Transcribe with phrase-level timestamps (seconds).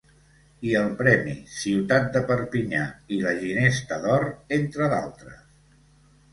[0.69, 2.81] I el Premi Ciutat de Perpinyà
[3.17, 4.29] i la Ginesta d'Or,
[4.61, 5.41] entre d'altres.